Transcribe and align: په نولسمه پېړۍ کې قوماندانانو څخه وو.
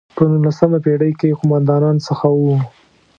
په 0.15 0.23
نولسمه 0.31 0.77
پېړۍ 0.85 1.11
کې 1.19 1.37
قوماندانانو 1.39 2.03
څخه 2.07 2.27
وو. 2.39 2.55